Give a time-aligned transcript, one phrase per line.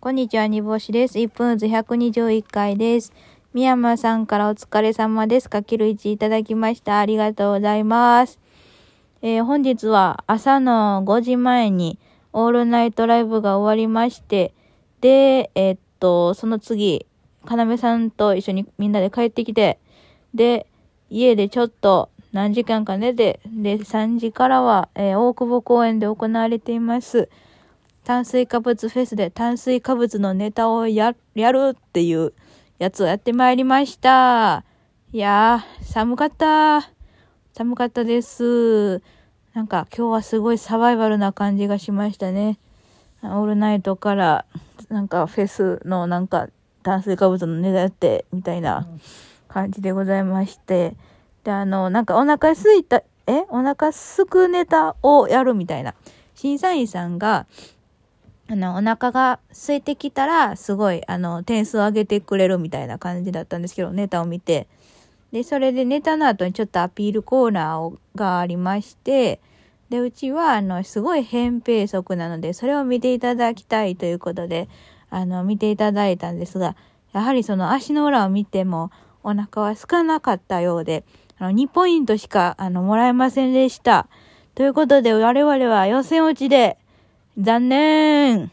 [0.00, 1.18] こんにちは、煮干しです。
[1.18, 3.12] 1分ずつ121回です。
[3.52, 5.50] 宮山さんからお疲れ様です。
[5.50, 7.00] かける1いただきました。
[7.00, 8.38] ありがとうございます。
[9.22, 11.98] えー本日は朝の5時前に
[12.32, 14.54] オールナイトライブが終わりまして、
[15.00, 17.04] で、えーっと、その次、
[17.44, 19.80] かなめさんと一緒にみんなで帰ってきて、
[20.32, 20.68] で、
[21.10, 27.28] 家でちょっと何時間か寝て、で、3時からは、えー大久保公園で行われています。
[28.08, 32.32] 炭水化物フェスで炭水化物のネタをややるっていう
[32.78, 34.64] やつをやってまいりました。
[35.12, 36.90] いやー、寒かった。
[37.52, 39.02] 寒かったです。
[39.52, 42.58] なんか今日はすごいサバイバルな感じがしましたね。
[43.22, 44.46] オールナイトから
[44.88, 46.48] なんかフェスのなんか
[46.82, 48.88] 炭水化物のネタやってみたいな
[49.48, 50.96] 感じでございまして。
[51.44, 53.44] で、あの、なんかお腹すいた、え？
[53.50, 55.94] お腹すくネタをやるみたいな。
[56.34, 57.46] 審査員さんが、
[58.50, 64.68] あの、お腹が空いてきたら、すごい、あの、点数を上げてくれるみたいな感じだったんですけど、ネタを見て。
[65.32, 69.40] で、それでネタの後にちょっとアピールコーナーをがありまして、
[69.90, 74.70] で、うちは、あの、すごい扁平足なので、それを見ていただきたいということで、
[75.10, 76.74] あの、見ていただいたんですが、
[77.12, 78.90] やはりその足の裏を見ても、
[79.22, 81.04] お腹は空かなかったようで、
[81.38, 84.08] あの、2ポイントしか、あの、もらえませんでした。
[84.54, 86.78] ということで、我々は予選落ちで、
[87.40, 88.50] 残念。